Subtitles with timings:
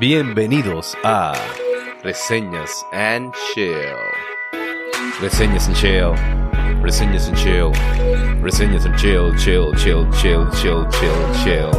[0.00, 1.34] Bienvenidos a
[2.02, 3.74] Reseñas and Chill.
[5.20, 6.14] Reseñas and Chill.
[6.82, 7.70] Reseñas and Chill.
[8.42, 11.70] Reseñas and Chill, chill, chill, chill, chill, chill, chill.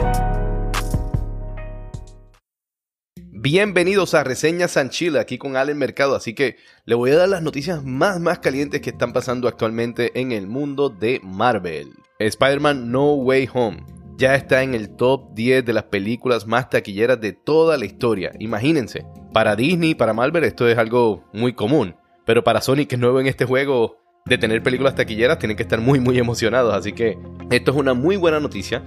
[3.32, 7.30] Bienvenidos a Reseñas and Chill, aquí con Allen Mercado, así que le voy a dar
[7.30, 11.90] las noticias más más calientes que están pasando actualmente en el mundo de Marvel.
[12.20, 17.20] Spider-Man No Way Home ya está en el top 10 de las películas más taquilleras
[17.20, 18.32] de toda la historia.
[18.38, 19.04] Imagínense,
[19.34, 23.20] para Disney, para Marvel esto es algo muy común, pero para Sony que es nuevo
[23.20, 23.98] en este juego
[24.28, 27.18] de tener películas taquilleras tienen que estar muy muy emocionados, así que
[27.50, 28.84] esto es una muy buena noticia,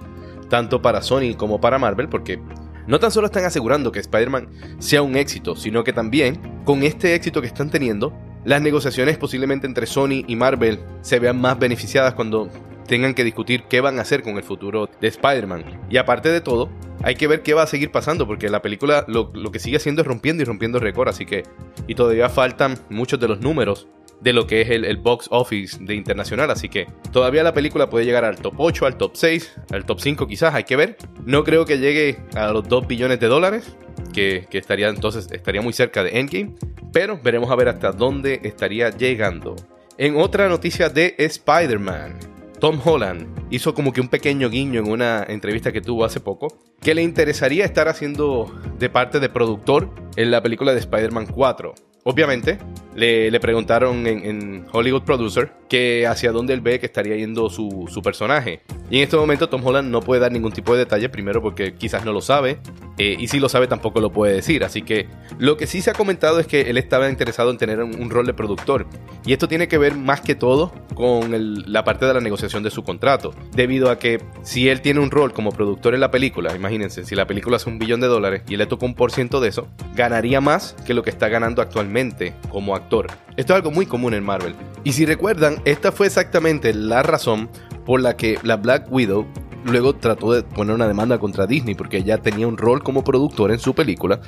[0.49, 2.41] tanto para Sony como para Marvel, porque
[2.87, 7.17] no tan solo están asegurando que Spider-Man sea un éxito, sino que también con este
[7.17, 12.15] éxito que están teniendo, las negociaciones posiblemente entre Sony y Marvel se vean más beneficiadas
[12.15, 12.49] cuando
[12.87, 15.87] tengan que discutir qué van a hacer con el futuro de Spider-Man.
[15.91, 16.71] Y aparte de todo,
[17.03, 20.03] hay que ver qué va a seguir pasando, porque la película lo, que sigue haciendo
[20.03, 21.43] es rompiendo y rompiendo récord, así que...
[21.87, 23.89] Y todavía faltan muchos de los números
[24.21, 27.91] de lo que es el, el, box office de internacional, así que todavía la película
[27.91, 30.97] puede llegar al top 8, al top 6, al top 5 quizás, hay que ver.
[31.27, 33.77] No creo que llegue a los 2 billones de dólares,
[34.15, 36.55] que, que estaría entonces estaría muy cerca de Endgame,
[36.93, 39.57] pero veremos a ver hasta dónde estaría llegando.
[39.99, 42.19] En otra noticia de Spider-Man,
[42.61, 46.59] Tom Holland hizo como que un pequeño guiño en una entrevista que tuvo hace poco,
[46.81, 51.75] que le interesaría estar haciendo de parte de productor en la película de Spider-Man 4.
[52.07, 52.59] Obviamente,
[52.95, 58.03] le, preguntaron en, Hollywood Producer que hacia dónde él ve que estaría yendo su, su,
[58.03, 58.61] personaje.
[58.91, 61.75] Y en este momento Tom Holland no puede dar ningún tipo de detalle, primero porque
[61.77, 62.59] quizás no lo sabe,
[62.99, 64.65] eh, y si lo sabe tampoco lo puede decir.
[64.65, 67.83] Así que lo que sí se ha comentado es que él estaba interesado en tener
[67.83, 68.87] un, rol de productor.
[69.25, 72.71] Y esto tiene que ver más que todo con la parte de la negociación de
[72.71, 73.35] su contrato.
[73.53, 77.15] Debido a que si él tiene un rol como productor en la película, imagínense, si
[77.15, 79.49] la película es un billón de dólares y él le toca un por ciento de
[79.49, 83.09] eso, ganaría más que lo que está ganando actualmente como actor.
[83.37, 84.55] Esto es algo muy común en Marvel.
[84.85, 87.49] Y si recuerdan, esta fue exactamente la razón
[87.85, 89.27] por la que la Black Widow
[89.65, 93.51] luego trató de poner una demanda contra Disney porque ella tenía un rol como productor
[93.51, 94.21] en su película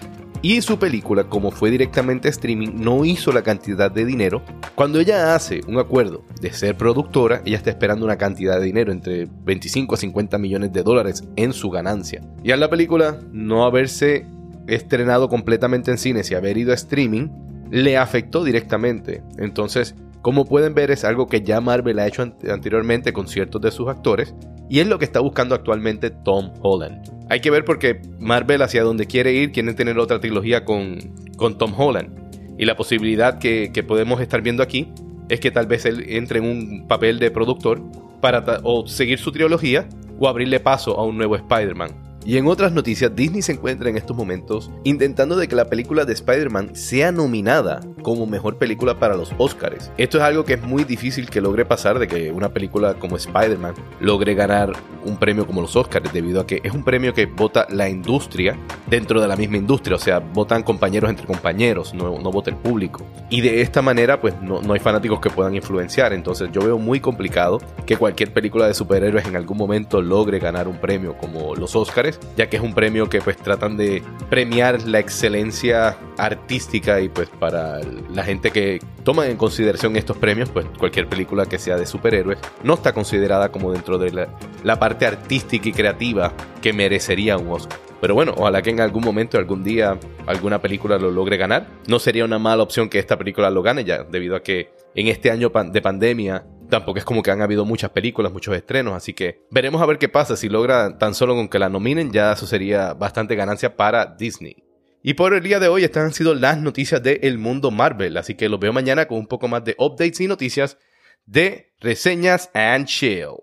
[0.42, 4.42] y su película, como fue directamente streaming, no hizo la cantidad de dinero.
[4.74, 8.92] Cuando ella hace un acuerdo de ser productora, ella está esperando una cantidad de dinero
[8.92, 12.22] entre 25 a 50 millones de dólares en su ganancia.
[12.44, 14.26] Y a la película no haberse
[14.66, 17.28] estrenado completamente en cines y haber ido a streaming,
[17.70, 19.22] le afectó directamente.
[19.38, 23.70] Entonces, como pueden ver, es algo que ya Marvel ha hecho anteriormente con ciertos de
[23.70, 24.34] sus actores
[24.68, 27.10] y es lo que está buscando actualmente Tom Holland.
[27.28, 30.98] Hay que ver porque Marvel hacia donde quiere ir, quiere tener otra trilogía con,
[31.36, 32.26] con Tom Holland.
[32.58, 34.92] Y la posibilidad que, podemos estar viendo aquí
[35.28, 37.82] es que tal vez él entre en un papel de productor
[38.20, 39.88] para o seguir su trilogía
[40.18, 42.05] o abrirle paso a un nuevo Spider-Man.
[42.26, 46.04] Y en otras noticias, Disney se encuentra en estos momentos intentando de que la película
[46.04, 49.92] de Spider-Man sea nominada como mejor película para los Oscars.
[49.96, 53.14] Esto es algo que es muy difícil que logre pasar de que una película como
[53.14, 54.72] Spider-Man logre ganar
[55.04, 58.58] un premio como los Oscars, debido a que es un premio que vota la industria
[58.88, 62.56] dentro de la misma industria, o sea, votan compañeros entre compañeros, no, no vota el
[62.56, 63.04] público.
[63.30, 66.76] Y de esta manera, pues no, no hay fanáticos que puedan influenciar, entonces yo veo
[66.76, 71.54] muy complicado que cualquier película de superhéroes en algún momento logre ganar un premio como
[71.54, 77.00] los Oscars ya que es un premio que pues tratan de premiar la excelencia artística
[77.00, 77.80] y pues para
[78.12, 82.38] la gente que toma en consideración estos premios, pues cualquier película que sea de superhéroes
[82.62, 84.28] no está considerada como dentro de la,
[84.64, 87.78] la parte artística y creativa que merecería un Oscar.
[88.00, 91.66] Pero bueno, ojalá que en algún momento, algún día, alguna película lo logre ganar.
[91.88, 95.08] No sería una mala opción que esta película lo gane ya, debido a que en
[95.08, 99.12] este año de pandemia tampoco es como que han habido muchas películas, muchos estrenos, así
[99.12, 100.36] que veremos a ver qué pasa.
[100.36, 104.64] Si logra tan solo con que la nominen, ya eso sería bastante ganancia para Disney.
[105.02, 108.34] Y por el día de hoy estas han sido las noticias del mundo Marvel, así
[108.34, 110.78] que los veo mañana con un poco más de updates y noticias
[111.26, 113.36] de reseñas and chill.